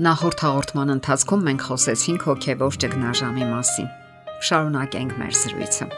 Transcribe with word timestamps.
Նախորդ 0.00 0.42
հաղորդման 0.46 0.90
ընթացքում 0.94 1.42
մենք 1.44 1.62
խոսեցինք 1.68 2.22
հոգևոր 2.24 2.76
ճգնաժամի 2.80 3.46
մասին։ 3.50 3.88
Շարունակենք 4.48 5.10
մեր 5.20 5.34
զրույցը։ 5.36 5.88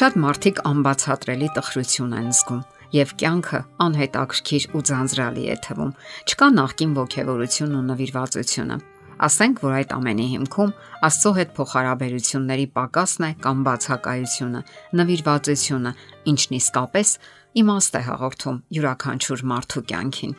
Շատ 0.00 0.16
մարդիկ 0.24 0.56
անբացատրելի 0.70 1.50
տխրություն 1.58 2.16
են 2.18 2.26
զգում 2.34 2.64
եւ 2.96 3.12
կյանքը 3.22 3.60
անհետաքրքիր 3.86 4.66
ու 4.74 4.82
ձանձրալի 4.90 5.44
է 5.54 5.56
թվում։ 5.66 5.92
Չկա 6.26 6.48
նախքին 6.56 6.96
ողջավորություն 6.98 7.76
ու 7.78 7.84
նվիրվածությունը։ 7.92 8.80
Ասենք, 9.26 9.62
որ 9.62 9.76
այդ 9.76 9.94
ամենի 9.96 10.26
հիմքում 10.34 10.74
Աստծո 11.06 11.32
հետ 11.38 11.54
փոխհարաբերությունների 11.60 12.66
պակասն 12.74 13.28
է 13.28 13.30
կամ 13.46 13.62
բացակայությունը, 13.70 14.64
նվիրվածությունը, 14.98 15.94
ինչն 16.34 16.58
իսկապես 16.58 17.14
իմաստ 17.62 18.02
է 18.02 18.04
հաղորդում 18.10 18.60
յուրաքանչյուր 18.76 19.46
մարդու 19.54 19.86
կյանքին։ 19.94 20.36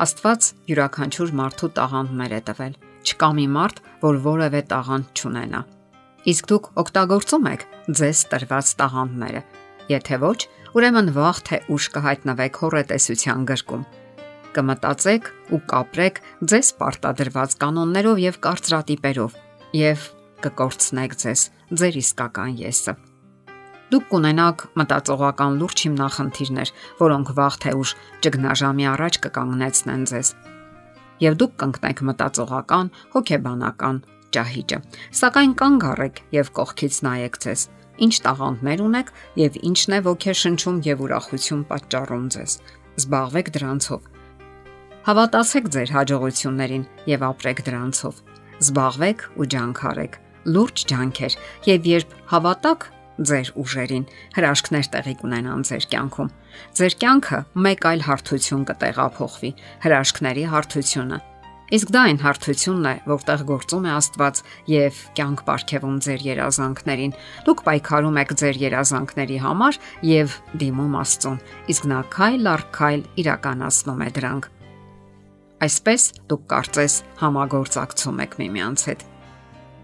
Աստված 0.00 0.46
յուրաքանչյուր 0.70 1.32
մարդու 1.36 1.68
տաղանդներ 1.76 2.32
է 2.32 2.40
տվել։ 2.48 2.76
Չկա 3.04 3.28
մի 3.36 3.42
մարդ, 3.52 3.80
որ 4.00 4.20
որևէ 4.24 4.62
տաղանդ 4.70 5.20
չունենա։ 5.20 5.60
Իսկ 6.32 6.48
դուք 6.52 6.68
օգտագործում 6.80 7.48
եք 7.50 7.66
ձեզ 8.00 8.22
տրված 8.30 8.70
տաղանդները։ 8.80 9.42
Եթե 9.92 10.18
ոչ, 10.24 10.38
ուրեմն 10.80 11.12
վաղ 11.18 11.42
թե 11.50 11.60
ուշ 11.76 11.90
կհայտնվեք 11.96 12.62
հորետեսության 12.64 13.44
գրկում։ 13.50 13.84
Կմտածեք 14.56 15.30
ու 15.52 15.62
կապրեք 15.74 16.24
ձեզ 16.48 16.72
պարտադրված 16.80 17.60
կանոններով 17.60 18.24
եւ 18.24 18.40
կարծրատիպերով 18.48 19.38
եւ 19.84 20.10
կկորցնեք 20.48 21.20
ձեզ 21.20 21.46
ձեր 21.76 22.00
իսկական 22.00 22.56
եսը։ 22.64 23.09
Դուք 23.90 24.04
կունենաք 24.10 24.62
մտածողական 24.78 25.56
լուրջ 25.60 25.82
հիմնախնդիրներ, 25.86 26.70
որոնք 27.00 27.30
վաղ 27.38 27.56
թե 27.64 27.72
ուշ 27.80 27.92
ճգնաժամի 28.22 28.86
առաջ 28.90 29.18
կկանգնեցնեն 29.24 30.04
ձեզ։ 30.10 30.28
Եվ 31.24 31.34
դուք 31.40 31.56
կընկնեք 31.62 32.02
մտածողական, 32.10 32.90
հոգեբանական 33.14 33.98
ճահիճը։ 34.36 34.78
Սակայն 35.20 35.52
կանգ 35.60 35.86
առեք 35.90 36.22
եւ 36.38 36.52
կողքից 36.60 37.00
նայեք 37.06 37.40
ձեզ։ 37.44 37.66
Ինչ 38.00 38.14
տաղանդներ 38.30 38.84
ունեք 38.86 39.12
եւ 39.40 39.58
ինչն 39.70 39.96
է 39.98 40.00
ոգեշնչում 40.06 40.78
եւ 40.86 41.04
ուրախություն 41.10 41.66
պատճառում 41.74 42.26
ձեզ։ 42.36 42.56
Զբաղվեք 43.00 43.52
դրանցով։ 43.58 44.08
Հավատացեք 45.10 45.68
ձեր 45.74 45.92
հաջողություններին 45.98 46.88
եւ 47.10 47.26
ապրեք 47.30 47.62
դրանցով։ 47.66 48.24
Զբաղվեք 48.60 49.28
ու 49.40 49.50
ջանք 49.50 49.84
արեք 49.90 50.18
լուրջ 50.54 50.84
ջանքեր 50.90 51.36
եւ 51.68 51.86
երբ 51.90 52.16
հավատաք 52.32 52.86
ձեր 53.20 53.50
ուժերին, 53.60 54.04
հրաշքներ 54.36 54.86
տեղի 54.94 55.14
կունենան 55.20 55.64
ձեր 55.68 55.86
կյանքում։ 55.92 56.30
Ձեր 56.80 56.94
կյանքը 57.00 57.40
մեկ 57.66 57.88
այլ 57.90 58.06
հարթություն 58.06 58.62
կտեղափոխվի՝ 58.70 59.50
հրաշքների 59.84 60.44
հարթությունը։ 60.54 61.18
Իսկ 61.70 61.90
դա 61.94 62.00
այն 62.10 62.16
հարթությունն 62.18 62.86
է, 62.90 62.94
որտեղ 63.06 63.42
գործում 63.46 63.84
է 63.86 63.90
Աստված 63.94 64.38
եւ 64.72 64.96
կյանք 65.14 65.42
ապարգևում 65.44 65.98
ձեր 66.02 66.24
երազանքներին։ 66.26 67.12
Դուք 67.46 67.62
պայքարում 67.68 68.18
եք 68.24 68.32
ձեր 68.40 68.58
երազանքների 68.64 69.38
համար 69.44 69.78
եւ 70.10 70.34
դիմում 70.64 70.96
Աստծուն, 70.98 71.38
իսկ 71.70 71.86
նա 71.94 72.00
քայլ 72.16 72.50
առ 72.50 72.64
քայլ 72.74 73.06
իրականացնում 73.22 74.02
է 74.02 74.10
դրանք։ 74.18 74.50
Այսպես 75.70 76.02
դուք 76.26 76.44
կարծես 76.50 76.94
համագործակցում 77.22 78.20
եք 78.26 78.36
միմյանց 78.40 78.84
հետ։ 78.90 79.06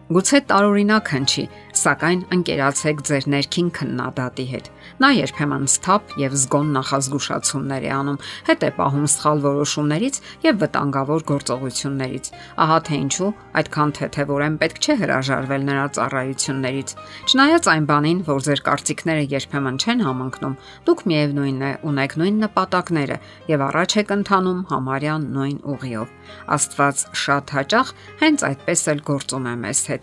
Գուցե 0.06 0.38
տարօրինակ 0.46 1.08
հնչի, 1.10 1.42
սակայն 1.74 2.20
ընկերացեք 2.36 3.00
ձեր 3.08 3.24
ներքին 3.32 3.70
քննադատի 3.74 4.44
հետ։ 4.50 4.68
Նա 5.02 5.08
երբեմն 5.16 5.64
սթափ 5.66 6.12
եւ 6.22 6.36
զգոն 6.38 6.68
նախազգուշացումներ 6.76 7.86
է 7.88 7.90
անում, 7.96 8.20
հետ 8.46 8.66
է 8.66 8.70
պահում 8.76 9.08
սխալ 9.10 9.42
որոշումներից 9.46 10.20
եւ 10.46 10.60
վտանգավոր 10.62 11.24
գործողություններից։ 11.30 12.30
Ահա 12.62 12.78
թե 12.86 13.00
ինչու 13.02 13.30
այդքան 13.58 13.94
թեթևորեն 13.98 14.58
պետք 14.62 14.78
չէ 14.86 14.96
հրաժարվել 15.02 15.66
նրա 15.66 15.86
ծառայություններից։ 15.98 16.94
Չնայած 17.26 17.68
այն 17.74 17.90
բանին, 17.90 18.22
որ 18.30 18.40
ձեր 18.46 18.62
կարծիքները 18.70 19.26
երբեմն 19.34 19.80
չեն 19.82 20.06
համընկնում, 20.06 20.56
դուք 20.86 21.04
միևնույնն 21.10 21.66
է 21.66 21.72
ունեք 21.90 22.16
նույն 22.22 22.40
նպատակները 22.46 23.18
եւ 23.50 23.66
առաջ 23.66 23.98
եք 24.06 24.16
ընթանում 24.20 24.64
համարյա 24.70 25.18
նույն 25.26 25.58
ուղիով։ 25.74 26.14
Աստված 26.56 27.04
շատ 27.26 27.56
հաճախ 27.56 27.92
հենց 28.22 28.48
այդպես 28.50 28.80
էլ 28.94 29.04
գործում 29.10 29.46
է 29.46 29.54
մեզ 29.66 29.80
հետ։ 29.90 29.95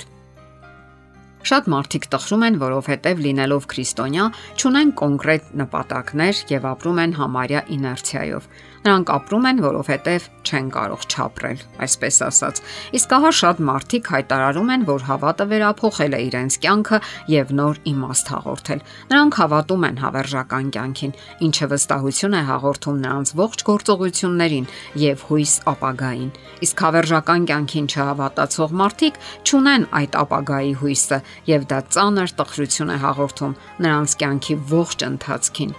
Շատ 1.43 1.65
մարդիկ 1.73 2.05
տխրում 2.13 2.43
են, 2.47 2.57
որովհետև 2.61 3.23
լինելով 3.23 3.65
քրիստոնյա, 3.73 4.27
ճունեն 4.63 4.91
կոնկրետ 5.01 5.49
նպատակներ 5.59 6.43
եւ 6.53 6.67
ապրում 6.71 7.01
են 7.03 7.15
համարյա 7.19 7.63
իներցիայով։ 7.77 8.47
Նրանք 8.83 9.11
ապրում 9.15 9.45
են, 9.47 9.59
որովհետև 9.63 10.23
չեն 10.43 10.65
կարող 10.73 11.03
չապրել, 11.07 11.59
այսպես 11.85 12.17
ասած։ 12.25 12.57
Իսկ 12.99 13.13
ահա 13.15 13.29
շատ 13.39 13.61
մարդիկ 13.63 14.09
հայտարարում 14.11 14.71
են, 14.73 14.81
որ 14.89 15.05
հավատը 15.07 15.45
վերափոխել 15.53 16.15
է 16.17 16.19
իրենց 16.27 16.57
կյանքը 16.63 16.99
եւ 17.31 17.53
նոր 17.59 17.79
իմաստ 17.93 18.31
հաղորդել։ 18.33 18.83
Նրանք 19.13 19.37
հավատում 19.39 19.85
են 19.87 20.01
հավերժական 20.03 20.67
կյանքին, 20.75 21.15
ինչը 21.47 21.69
վստահություն 21.73 22.35
է 22.35 22.43
հաղորդում 22.51 22.99
նրանց 23.07 23.33
ողջ 23.39 23.63
գործողություններին 23.71 24.67
եւ 25.03 25.23
հույս 25.31 25.53
ապագային։ 25.71 26.31
Իսկ 26.67 26.83
հավերժական 26.83 27.47
կյանքին 27.53 27.87
չհավատացող 27.93 28.75
մարդիկ 28.83 29.21
չունեն 29.47 29.87
այդ 30.03 30.19
ապագայի 30.23 30.75
հույսը 30.83 31.19
եւ 31.49 31.67
դա 31.71 31.79
ծանր 31.93 32.33
տխրություն 32.39 32.93
է 32.93 32.97
հաղորդում 33.03 33.53
նրանց 33.85 34.15
կյանքի 34.23 34.55
ողջ 34.73 35.05
ընթացքին։ 35.07 35.71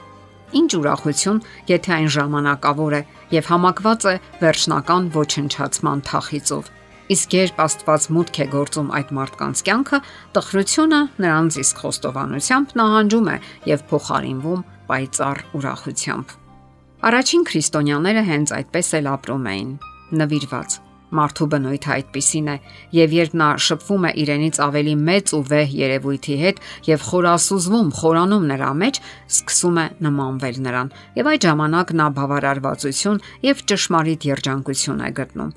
Ինչ 0.55 0.71
ուրախություն, 0.79 1.41
եթե 1.67 1.93
այն 1.95 2.09
ժամանակավոր 2.15 2.95
է 2.95 3.03
եւ 3.35 3.49
համակված 3.51 4.07
է 4.07 4.15
վերջնական 4.45 5.09
ոչնչացման 5.15 6.05
թախիծով։ 6.09 6.71
Իսկ 7.15 7.35
երբ 7.37 7.59
Աստված 7.65 8.07
մուտք 8.17 8.39
է 8.41 8.47
գործում 8.55 8.93
այդ 8.97 9.11
մարդկանց 9.19 9.63
կյանքը, 9.67 9.99
տխրությունը 10.39 11.01
նրանց 11.25 11.59
իսկ 11.65 11.83
խոստովանությամբ 11.85 12.73
նահանջում 12.81 13.29
է 13.35 13.37
եւ 13.75 13.85
փոխարինվում 13.91 14.65
պայծառ 14.89 15.45
ուրախությամբ։ 15.59 16.35
Առաջին 17.05 17.47
քրիստոնյաները 17.51 18.25
հենց 18.31 18.57
այդպես 18.63 18.89
էլ 19.01 19.13
ապրում 19.19 19.49
էին՝ 19.53 19.71
նվիրված 20.25 20.81
Մարդու 21.15 21.47
բնույթը 21.53 21.91
այդպիսին 21.95 22.49
է, 22.51 22.57
եւ 22.97 23.15
երբ 23.15 23.35
նա 23.41 23.49
շփվում 23.65 24.07
է 24.09 24.11
իրենից 24.25 24.61
ավելի 24.65 24.95
մեծ 25.09 25.33
ու 25.37 25.43
վեհ 25.51 25.75
երևույթի 25.81 26.37
հետ 26.43 26.63
եւ 26.89 27.05
խորասուզվում, 27.11 27.93
խորանում 28.01 28.49
նրա 28.51 28.71
մեջ, 28.83 29.01
սկսում 29.35 29.79
է 29.85 29.87
նմանվել 30.09 30.61
նրան, 30.65 30.93
եւ 31.21 31.31
այդ 31.35 31.47
ժամանակ 31.49 31.95
նա 32.01 32.09
բավարարվածություն 32.19 33.23
եւ 33.45 33.65
ճշմարիտ 33.75 34.29
երջանկություն 34.35 35.05
է 35.05 35.11
գտնում։ 35.21 35.53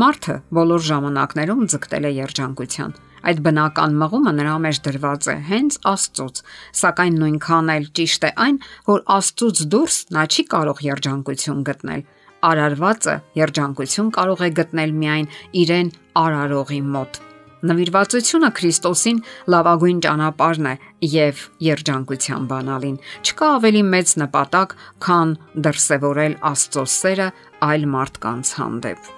Մարդը 0.00 0.34
բոլոր 0.54 0.82
ժամանակներում 0.86 1.62
ձգտել 1.74 2.04
է 2.06 2.12
երջանկության։ 2.20 2.92
Այդ 3.20 3.40
բնական 3.44 3.96
մղումը 4.00 4.32
նրա 4.36 4.52
մեջ 4.64 4.78
դրված 4.86 5.26
է 5.28 5.34
հենց 5.50 5.74
Աստծոց, 5.90 6.38
սակայն 6.80 7.18
նույնքան 7.20 7.72
էլ 7.74 7.88
ճիշտ 7.98 8.22
է 8.24 8.30
այն, 8.46 8.56
որ 8.86 9.02
Աստծոց 9.16 9.62
դուրս 9.74 9.96
նա 10.14 10.24
չի 10.30 10.44
կարող 10.54 10.80
երջանկություն 10.86 11.66
գտնել 11.68 12.06
արարվածը 12.48 13.16
երջանկություն 13.38 14.12
կարող 14.16 14.44
է 14.46 14.50
գտնել 14.60 14.94
միայն 15.00 15.26
իրեն 15.62 15.90
արարողի 16.20 16.80
մոտ։ 16.94 17.20
Նվիրվածությունը 17.60 18.48
Քրիստոսին 18.56 19.18
լավագույն 19.52 19.98
ճանապարհն 20.06 20.68
է 20.70 20.74
եւ 21.12 21.42
երջանկության 21.66 22.46
բանալին։ 22.52 22.96
Չկա 23.20 23.50
ավելի 23.58 23.82
մեծ 23.90 24.14
նպատակ, 24.22 24.74
քան 25.04 25.36
դրսևորել 25.68 26.38
Աստծո 26.52 26.86
սերը 26.96 27.28
այլ 27.68 27.86
մարդկանց 28.00 28.54
հանդեպ։ 28.62 29.14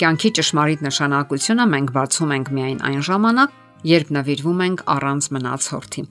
Կյանքի 0.00 0.34
ճշմարիտ 0.40 0.88
նշանակությունը 0.88 1.70
մենք 1.76 1.96
բացում 2.00 2.36
ենք 2.40 2.52
միայն 2.56 2.82
այն 2.88 3.06
ժամանակ, 3.12 3.56
երբ 3.96 4.12
նվիրվում 4.16 4.68
ենք 4.70 4.86
առանց 4.96 5.32
մնացորդի 5.36 6.08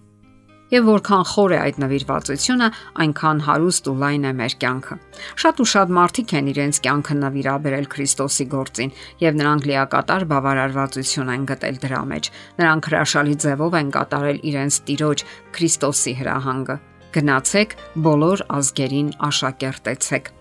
եւ 0.74 0.88
որքան 0.90 1.24
խոր 1.32 1.54
է 1.56 1.58
այդ 1.62 1.80
նվիրվածությունը, 1.84 2.70
այնքան 3.06 3.42
հարուստ 3.46 3.90
ու 3.92 3.96
լայն 4.02 4.26
է 4.26 4.32
մեր 4.40 4.56
կյանքը։ 4.64 4.98
Շատ 5.44 5.62
ու 5.62 5.68
շատ 5.74 5.94
մարդիկ 5.98 6.34
են 6.40 6.50
իրենց 6.56 6.80
կյանքը 6.86 7.18
նվիրաբերել 7.22 7.90
Քրիստոսի 7.96 8.46
գործին 8.56 8.96
եւ 9.26 9.38
նրանք 9.42 9.68
լիակատար 9.72 10.26
բավարարվածություն 10.32 11.34
են 11.36 11.46
գտել 11.52 11.78
դրա 11.86 12.02
մեջ։ 12.16 12.32
Նրանք 12.62 12.90
հրաշալի 12.92 13.36
ձևով 13.46 13.78
են 13.82 13.92
կատարել 13.96 14.40
իրենց 14.50 14.80
Տիրոջ 14.90 15.26
Քրիստոսի 15.56 16.16
հրահանգը։ 16.22 16.80
Գնացեք 17.16 17.78
բոլոր 18.06 18.42
ազգերին 18.60 19.14
աշակերտեցեք 19.30 20.34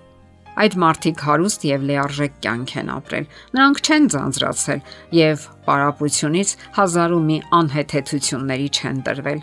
Այդ 0.55 0.75
մարդիկ 0.79 1.23
հարուստ 1.27 1.65
եւ 1.67 1.87
լիարժեք 1.89 2.35
կյանք 2.45 2.73
են 2.79 2.91
ապրել։ 2.95 3.25
Նրանք 3.59 3.81
չեն 3.83 4.05
ձանձրացել 4.15 4.85
եւ 5.19 5.47
պարապությունից 5.67 6.55
հազարու 6.79 7.21
մի 7.27 7.39
անհեթեթությունների 7.59 8.69
չեն 8.79 9.01
տրվել։ 9.09 9.41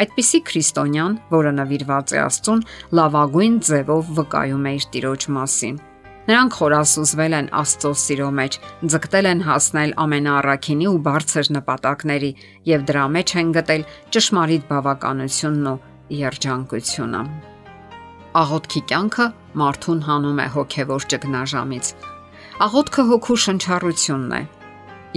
Այդպիսի 0.00 0.40
քրիստոնյան, 0.48 1.16
որը 1.32 1.52
նվիրված 1.60 2.12
է 2.16 2.20
Աստծուն, 2.22 2.60
լավագույն 2.98 3.56
ձևով 3.68 4.12
վկայում 4.18 4.68
է 4.68 4.72
իր 4.78 4.86
Տիրոջ 4.92 5.26
մասին։ 5.36 5.80
Նրանք 6.22 6.56
խորասուզվել 6.56 7.34
են 7.34 7.48
Աստծո 7.58 7.90
սիրո 7.98 8.26
մեջ, 8.38 8.56
ձգտել 8.92 9.28
են 9.32 9.40
հասնել 9.42 9.94
ամենաառաքինի 10.04 10.86
ու 10.92 11.00
բարձր 11.06 11.48
նպատակների 11.56 12.30
եւ 12.70 12.84
դրա 12.90 13.06
մեջ 13.16 13.32
են 13.42 13.50
գտել 13.56 13.86
ճշմարիտ 14.14 14.68
բավականությունն 14.70 15.66
ու 15.72 15.80
երջանկությունը։ 16.22 17.22
Աղոթքի 18.42 18.82
կյանքը 18.92 19.26
մարդուն 19.60 20.04
հանում 20.08 20.38
է 20.42 20.46
հոգևոր 20.56 21.06
ճգնաժամից։ 21.12 21.90
Աղոթքը 22.66 23.02
հոգու 23.10 23.38
շնչառությունն 23.42 24.36
է։ 24.38 24.42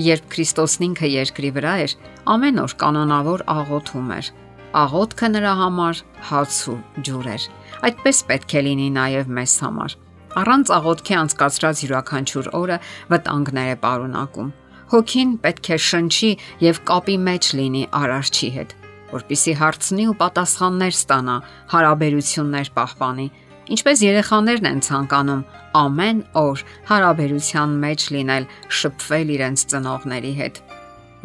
Երբ 0.06 0.26
Քրիստոսն 0.34 0.88
ինքը 0.90 1.12
երկրի 1.14 1.52
վրա 1.56 1.76
էր, 1.86 1.94
ամեն 2.34 2.60
օր 2.66 2.74
կանոնավոր 2.82 3.46
աղոթում 3.56 4.10
էր։ 4.18 4.32
Աղոթքը 4.76 5.28
նրա 5.32 5.52
համար 5.62 6.00
հաց 6.30 6.56
ու 6.72 6.76
ջուր 7.08 7.28
էր։ 7.32 7.44
Այդպես 7.88 8.18
պետք 8.30 8.56
է 8.60 8.62
լինի 8.66 8.88
նաև 8.96 9.30
մեզ 9.38 9.54
համար։ 9.64 9.96
Առանց 10.36 10.72
աղոթքի 10.76 11.16
անցկացրած 11.22 11.84
յուրաքանչյուր 11.86 12.50
օրը 12.60 12.78
վտանգներ 13.14 13.70
է 13.72 13.78
պարունակում։ 13.86 14.50
Հոգին 14.92 15.32
պետք 15.46 15.70
է 15.72 15.78
շնչի 15.86 16.32
եւ 16.66 16.82
կապի 16.92 17.16
մեջ 17.26 17.48
լինի 17.60 17.84
արարչի 18.02 18.50
հետ, 18.58 18.76
որpիսի 19.16 19.54
հարցնի 19.62 20.06
ու 20.12 20.18
պատասխաններ 20.20 20.94
ստանա, 20.96 21.38
հարաբերություններ 21.72 22.72
պահպանի, 22.76 23.28
ինչպես 23.76 24.04
երեխաներն 24.06 24.70
են 24.76 24.82
ցանկանում 24.86 25.46
ամեն 25.76 26.20
օր 26.44 26.64
հարաբերության 26.92 27.76
մեջ 27.86 28.08
լինել, 28.16 28.50
շփվել 28.80 29.36
իրենց 29.40 29.66
ծնողների 29.72 30.34
հետ։ 30.40 30.60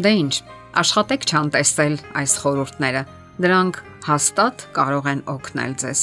Դե 0.01 0.13
ի՞նչ, 0.21 0.35
աշխատեք 0.81 1.27
չանտեսել 1.31 1.95
այս 2.21 2.37
խորհուրդները։ 2.41 3.03
Դրանք 3.41 3.79
հաստատ 4.05 4.65
կարող 4.77 5.07
են 5.13 5.23
օգնել 5.35 5.75
ձեզ։ 5.81 6.01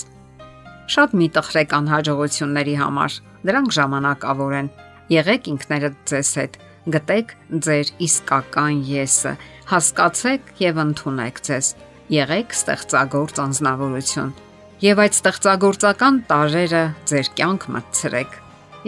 Շատ 0.94 1.14
մի 1.20 1.28
տխրեք 1.36 1.76
անհաջողությունների 1.78 2.76
համար։ 2.82 3.18
Դրանք 3.50 3.76
ժամանակավոր 3.78 4.56
են։ 4.62 4.72
Եղեք 5.14 5.52
ինքներդ 5.54 6.00
ձեզ 6.10 6.32
հետ, 6.42 6.58
գտեք 6.98 7.36
ձեր 7.68 7.94
իսկական 8.08 8.82
եսը, 8.90 9.34
հասկացեք 9.70 10.52
եւ 10.64 10.82
ընդունեք 10.88 11.42
ձեզ։ 11.48 11.72
Եղեք 12.18 12.58
ստեղծագործ 12.58 13.42
անznավորություն 13.44 14.36
եւ 14.78 15.00
այդ 15.02 15.16
ստեղծագործական 15.18 16.18
տարերը 16.30 16.82
ձեր 17.10 17.30
կյանք 17.38 17.64
մտցրեք 17.74 18.36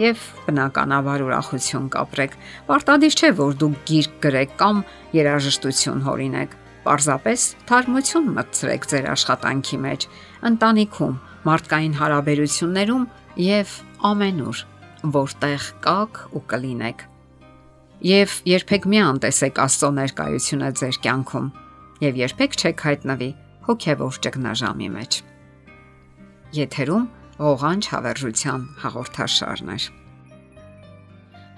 եւ 0.00 0.22
բնականաբար 0.46 1.24
ուրախություն 1.26 1.88
կապրեք։ 1.94 2.36
Պարտադիր 2.70 3.16
չէ, 3.18 3.30
որ 3.40 3.56
դուք 3.62 3.80
գիրք 3.90 4.14
գրեք 4.26 4.54
կամ 4.60 4.82
երաժշտություն 5.18 6.04
հորինեք։ 6.06 6.59
Պարզապես 6.80 7.42
թարմություն 7.68 8.28
մտցրեք 8.36 8.86
ձեր 8.90 9.08
աշխատանքի 9.12 9.78
մեջ, 9.84 10.06
ընտանիքում, 10.50 11.16
մարդկային 11.44 11.96
հարաբերություններում 12.00 13.04
եւ 13.44 13.74
ամենուր, 14.10 14.62
որտեղ 15.20 15.66
կաք 15.84 16.20
ու 16.36 16.42
կլինեք։ 16.50 17.04
Եվ 18.00 18.36
երբեք 18.48 18.86
մի 18.88 19.00
անտեսեք 19.10 19.60
Աստծո 19.60 19.90
ներկայությունը 20.00 20.70
ձեր 20.80 20.98
կյանքում 21.04 21.48
եւ 22.00 22.20
երբեք 22.24 22.56
չեք 22.60 22.84
հայտնվի 22.88 23.30
հոգեվոր 23.68 24.20
ճգնաժամի 24.24 24.88
մեջ։ 24.96 25.18
Եթերում 26.60 27.08
ողանջ 27.44 27.88
հավերժության 27.92 28.68
հաղորդաշարն 28.84 29.74
է։ 29.76 29.99